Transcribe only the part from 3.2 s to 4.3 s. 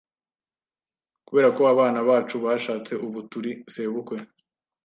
turi sebukwe.